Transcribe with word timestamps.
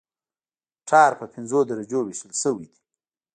ټار 0.89 1.11
په 1.19 1.25
پنځو 1.33 1.59
درجو 1.69 1.99
ویشل 2.03 2.31
شوی 2.41 2.65
دی 2.71 2.79